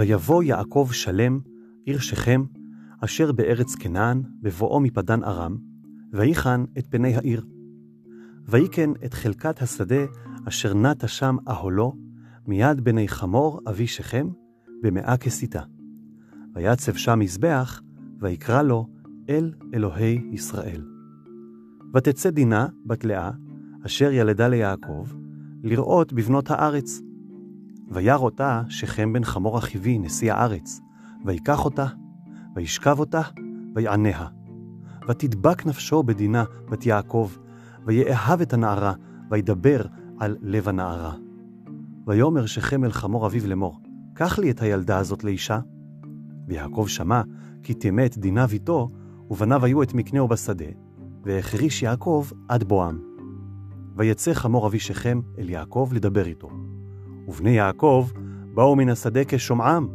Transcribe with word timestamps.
ויבוא 0.00 0.42
יעקב 0.42 0.88
שלם, 0.92 1.38
עיר 1.84 1.98
שכם, 1.98 2.42
אשר 3.00 3.32
בארץ 3.32 3.74
כנען, 3.74 4.22
בבואו 4.42 4.80
מפדן 4.80 5.24
ארם, 5.24 5.56
ויחן 6.12 6.64
את 6.78 6.86
פני 6.90 7.16
העיר. 7.16 7.46
ויקן 8.48 8.92
את 9.04 9.14
חלקת 9.14 9.62
השדה 9.62 10.04
אשר 10.48 10.74
נטה 10.74 11.08
שם 11.08 11.36
אהלו, 11.48 11.92
מיד 12.46 12.80
בני 12.80 13.08
חמור 13.08 13.60
אבי 13.68 13.86
שכם, 13.86 14.28
במאה 14.82 15.16
כסיתה. 15.16 15.62
ויצב 16.54 16.94
שם 16.94 17.18
מזבח, 17.18 17.82
ויקרא 18.20 18.62
לו 18.62 18.86
אל 19.28 19.52
אלוהי 19.74 20.20
ישראל. 20.32 20.84
ותצא 21.94 22.30
דינה, 22.30 22.66
בת 22.86 23.04
לאה, 23.04 23.30
אשר 23.86 24.12
ילדה 24.12 24.48
ליעקב, 24.48 25.06
לראות 25.62 26.12
בבנות 26.12 26.50
הארץ. 26.50 27.00
וירא 27.90 28.16
אותה 28.16 28.62
שכם 28.68 29.12
בן 29.12 29.24
חמור 29.24 29.58
אחיבי, 29.58 29.98
נשיא 29.98 30.32
הארץ, 30.32 30.80
ויקח 31.24 31.64
אותה, 31.64 31.86
וישכב 32.54 32.98
אותה, 32.98 33.20
ויעניה. 33.74 34.26
ותדבק 35.08 35.66
נפשו 35.66 36.02
בדינה, 36.02 36.44
בת 36.70 36.86
יעקב, 36.86 37.30
ויאהב 37.86 38.40
את 38.40 38.52
הנערה, 38.52 38.92
וידבר 39.30 39.80
על 40.18 40.36
לב 40.42 40.68
הנערה. 40.68 41.14
ויאמר 42.06 42.46
שכם 42.46 42.84
אל 42.84 42.92
חמור 42.92 43.26
אביו 43.26 43.46
לאמור, 43.46 43.80
קח 44.14 44.38
לי 44.38 44.50
את 44.50 44.62
הילדה 44.62 44.98
הזאת 44.98 45.24
לאישה. 45.24 45.60
ויעקב 46.48 46.84
שמע, 46.88 47.22
כי 47.62 47.74
טימא 47.74 48.06
את 48.06 48.18
דינה 48.18 48.46
ביתו, 48.46 48.90
ובניו 49.30 49.64
היו 49.64 49.82
את 49.82 49.94
מקנהו 49.94 50.28
בשדה, 50.28 50.64
והחריש 51.24 51.82
יעקב 51.82 52.26
עד 52.48 52.64
בואם. 52.64 52.98
ויצא 53.96 54.34
חמור 54.34 54.66
אבי 54.66 54.78
שכם 54.78 55.20
אל 55.38 55.50
יעקב 55.50 55.90
לדבר 55.92 56.26
איתו. 56.26 56.50
ובני 57.30 57.50
יעקב 57.50 58.08
באו 58.54 58.76
מן 58.76 58.88
השדה 58.88 59.20
כשומעם, 59.28 59.88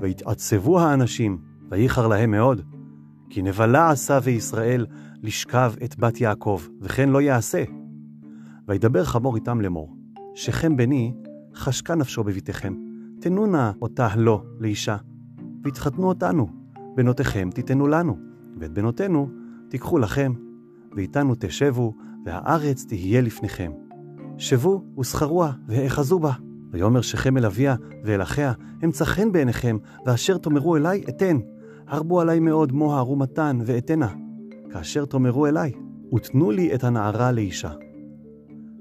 והתעצבו 0.00 0.80
האנשים, 0.80 1.38
וייחר 1.70 2.06
להם 2.08 2.30
מאוד. 2.30 2.62
כי 3.30 3.42
נבלה 3.42 3.90
עשה 3.90 4.18
וישראל 4.22 4.86
לשכב 5.22 5.72
את 5.84 5.98
בת 5.98 6.20
יעקב, 6.20 6.62
וכן 6.80 7.08
לא 7.08 7.20
יעשה. 7.20 7.64
וידבר 8.68 9.04
חמור 9.04 9.36
איתם 9.36 9.60
לאמור, 9.60 9.96
שכם 10.34 10.76
בני 10.76 11.14
חשקה 11.54 11.94
נפשו 11.94 12.24
בביתכם, 12.24 12.74
תנו 13.20 13.46
נא 13.46 13.70
אותה 13.82 14.08
לו 14.16 14.42
לאישה, 14.58 14.96
והתחתנו 15.64 16.08
אותנו, 16.08 16.48
בנותיכם 16.94 17.50
תיתנו 17.54 17.86
לנו, 17.86 18.16
ואת 18.60 18.72
בנותינו 18.72 19.28
תיקחו 19.70 19.98
לכם, 19.98 20.32
ואיתנו 20.96 21.34
תשבו, 21.38 21.94
והארץ 22.24 22.84
תהיה 22.84 23.20
לפניכם. 23.20 23.72
שבו 24.38 24.84
ושכרוה, 24.98 25.52
והאחזו 25.68 26.18
בה. 26.18 26.32
ויאמר 26.72 27.00
שכם 27.00 27.36
אל 27.36 27.46
אביה 27.46 27.74
ואל 28.04 28.22
אחיה, 28.22 28.52
אמצא 28.84 29.04
חן 29.04 29.32
בעיניכם, 29.32 29.76
ואשר 30.06 30.38
תאמרו 30.38 30.76
אלי, 30.76 31.04
אתן. 31.08 31.38
הרבו 31.88 32.20
עלי 32.20 32.40
מאוד 32.40 32.72
מו 32.72 32.94
הרומתן 32.94 33.58
ואתנה. 33.64 34.08
כאשר 34.70 35.04
תאמרו 35.04 35.46
אלי, 35.46 35.72
ותנו 36.14 36.50
לי 36.50 36.74
את 36.74 36.84
הנערה 36.84 37.32
לאישה. 37.32 37.70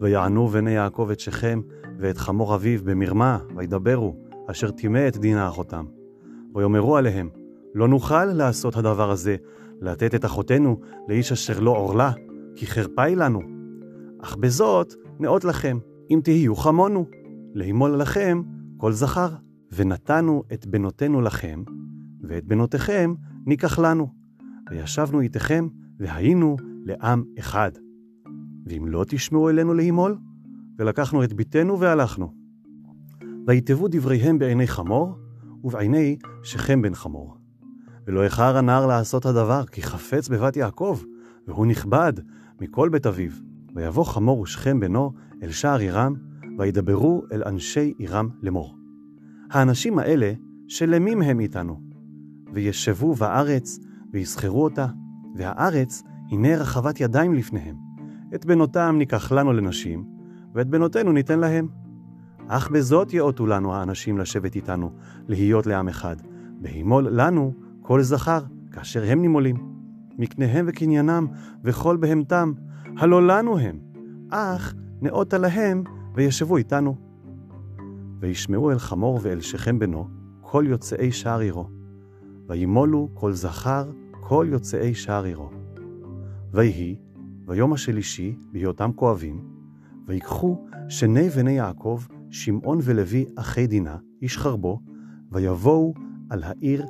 ויענו 0.00 0.48
בני 0.48 0.70
יעקב 0.70 1.08
את 1.12 1.20
שכם 1.20 1.60
ואת 1.98 2.18
חמור 2.18 2.54
אביו 2.54 2.80
במרמה, 2.84 3.38
וידברו, 3.56 4.16
אשר 4.46 4.70
טימא 4.70 5.08
את 5.08 5.16
דינה 5.16 5.48
אחותם. 5.48 5.84
ויאמרו 6.54 6.96
עליהם, 6.96 7.28
לא 7.74 7.88
נוכל 7.88 8.24
לעשות 8.24 8.76
הדבר 8.76 9.10
הזה, 9.10 9.36
לתת 9.80 10.14
את 10.14 10.24
אחותנו 10.24 10.80
לאיש 11.08 11.32
אשר 11.32 11.60
לא 11.60 11.70
עורלה, 11.70 12.12
כי 12.56 12.66
חרפה 12.66 13.02
היא 13.02 13.16
לנו. 13.16 13.40
אך 14.22 14.36
בזאת 14.36 14.94
נאות 15.20 15.44
לכם, 15.44 15.78
אם 16.10 16.20
תהיו 16.24 16.56
כמונו, 16.56 17.06
לאמול 17.56 17.96
לכם 17.96 18.42
כל 18.76 18.92
זכר. 18.92 19.28
ונתנו 19.72 20.42
את 20.52 20.66
בנותינו 20.66 21.20
לכם, 21.20 21.62
ואת 22.22 22.44
בנותיכם 22.44 23.14
ניקח 23.46 23.78
לנו. 23.78 24.08
וישבנו 24.70 25.20
איתכם, 25.20 25.68
והיינו 25.98 26.56
לעם 26.84 27.24
אחד. 27.38 27.70
ואם 28.66 28.86
לא 28.86 29.04
תשמעו 29.08 29.50
אלינו 29.50 29.74
להימול, 29.74 30.16
ולקחנו 30.78 31.24
את 31.24 31.32
ביתנו 31.32 31.80
והלכנו. 31.80 32.32
ויתבו 33.46 33.88
דבריהם 33.90 34.38
בעיני 34.38 34.66
חמור, 34.66 35.18
ובעיני 35.64 36.16
שכם 36.42 36.82
בן 36.82 36.94
חמור. 36.94 37.36
ולא 38.06 38.24
איחר 38.24 38.56
הנער 38.56 38.86
לעשות 38.86 39.26
הדבר, 39.26 39.66
כי 39.66 39.82
חפץ 39.82 40.28
בבת 40.28 40.56
יעקב, 40.56 41.00
והוא 41.46 41.66
נכבד 41.66 42.12
מכל 42.60 42.88
בית 42.88 43.06
אביו. 43.06 43.30
ויבוא 43.74 44.04
חמור 44.04 44.40
ושכם 44.40 44.80
בנו 44.80 45.12
אל 45.42 45.50
שער 45.50 45.78
עירם, 45.78 46.14
וידברו 46.58 47.22
אל 47.32 47.42
אנשי 47.46 47.94
עירם 47.98 48.28
לאמור. 48.42 48.76
האנשים 49.50 49.98
האלה 49.98 50.32
שלמים 50.68 51.22
הם 51.22 51.40
איתנו, 51.40 51.80
וישבו 52.52 53.14
בארץ, 53.14 53.78
ויסחרו 54.12 54.64
אותה, 54.64 54.86
והארץ 55.36 56.02
הנה 56.30 56.56
רחבת 56.56 57.00
ידיים 57.00 57.34
לפניהם. 57.34 57.76
את 58.34 58.46
בנותם 58.46 58.94
ניקח 58.98 59.32
לנו 59.32 59.52
לנשים, 59.52 60.04
ואת 60.54 60.68
בנותינו 60.68 61.12
ניתן 61.12 61.38
להם. 61.38 61.68
אך 62.48 62.70
בזאת 62.70 63.12
יאותו 63.12 63.46
לנו 63.46 63.74
האנשים 63.74 64.18
לשבת 64.18 64.54
איתנו, 64.54 64.90
להיות 65.28 65.66
לעם 65.66 65.88
אחד, 65.88 66.16
בהימול 66.60 67.08
לנו 67.10 67.52
כל 67.82 68.02
זכר, 68.02 68.40
כאשר 68.72 69.04
הם 69.06 69.20
נימולים. 69.20 69.76
מקניהם 70.18 70.66
וקניינם, 70.68 71.26
וכל 71.64 71.96
בהמתם, 71.96 72.52
הלא 72.96 73.26
לנו 73.26 73.58
הם, 73.58 73.78
אך 74.30 74.74
נאותה 75.00 75.38
להם, 75.38 75.84
וישבו 76.16 76.56
איתנו. 76.56 76.96
וישמעו 78.20 78.70
אל 78.70 78.78
חמור 78.78 79.20
ואל 79.22 79.40
שכם 79.40 79.78
בנו, 79.78 80.08
כל 80.40 80.64
יוצאי 80.68 81.12
שער 81.12 81.40
עירו. 81.40 81.68
וימולו 82.48 83.08
כל 83.14 83.32
זכר, 83.32 83.90
כל 84.20 84.46
יוצאי 84.50 84.94
שער 84.94 85.24
עירו. 85.24 85.50
ויהי, 86.52 86.96
ביום 87.46 87.72
השלישי, 87.72 88.36
בהיותם 88.52 88.90
כואבים, 88.94 89.44
ויקחו 90.06 90.66
שני 90.88 91.28
בני 91.28 91.50
יעקב, 91.50 92.00
שמעון 92.30 92.78
ולוי 92.82 93.24
אחי 93.36 93.66
דינה, 93.66 93.96
איש 94.22 94.38
חרבו, 94.38 94.80
ויבואו 95.32 95.94
על 96.30 96.42
העיר 96.42 96.86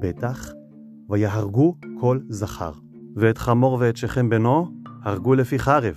בטח, 0.00 0.52
ויהרגו 1.08 1.76
כל 2.00 2.20
זכר. 2.28 2.72
ואת 3.16 3.38
חמור 3.38 3.76
ואת 3.80 3.96
שכם 3.96 4.28
בנו, 4.28 4.68
הרגו 5.02 5.34
לפי 5.34 5.58
חרב. 5.58 5.94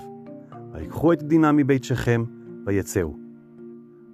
ויקחו 0.74 1.14
את 1.14 1.24
דינה 1.24 1.52
מבית 1.52 1.84
שכם, 1.84 2.24
ויצאו. 2.66 3.14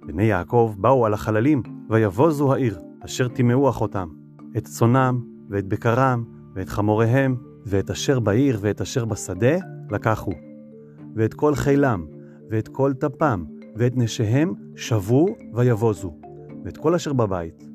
בני 0.06 0.24
יעקב 0.24 0.74
באו 0.78 1.06
על 1.06 1.14
החללים, 1.14 1.62
ויבוזו 1.90 2.52
העיר, 2.52 2.78
אשר 3.00 3.28
טימאו 3.28 3.68
אחותם, 3.68 4.08
את 4.56 4.64
צונם, 4.64 5.20
ואת 5.50 5.66
בקרם, 5.66 6.24
ואת 6.54 6.68
חמוריהם, 6.68 7.36
ואת 7.66 7.90
אשר 7.90 8.20
בעיר, 8.20 8.58
ואת 8.60 8.80
אשר 8.80 9.04
בשדה, 9.04 9.56
לקחו. 9.90 10.32
ואת 11.16 11.34
כל 11.34 11.54
חילם, 11.54 12.06
ואת 12.50 12.68
כל 12.68 12.92
טפם, 12.92 13.44
ואת 13.76 13.96
נשיהם, 13.96 14.54
שבו 14.76 15.26
ויבוזו, 15.54 16.16
ואת 16.64 16.76
כל 16.76 16.94
אשר 16.94 17.12
בבית. 17.12 17.68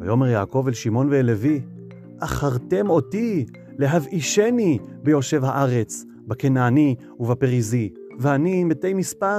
ויאמר 0.00 0.26
יעקב 0.26 0.64
אל 0.66 0.72
שמעון 0.72 1.08
ואל 1.10 1.26
לוי, 1.26 1.60
אחרתם 2.20 2.90
אותי 2.90 3.46
להבאישני 3.78 4.78
ביושב 5.02 5.44
הארץ, 5.44 6.04
בכנעני 6.26 6.94
ובפריזי, 7.20 7.92
ואני 8.18 8.64
מתי 8.64 8.94
מספר, 8.94 9.38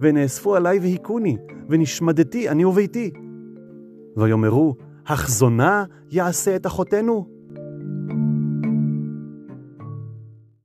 ונאספו 0.00 0.56
עלי 0.56 0.78
והיכוני, 0.78 1.36
ונשמדתי 1.68 2.48
אני 2.48 2.64
וביתי. 2.64 3.10
ויאמרו, 4.16 4.74
החזונה 5.06 5.84
יעשה 6.10 6.56
את 6.56 6.66
אחותנו? 6.66 7.39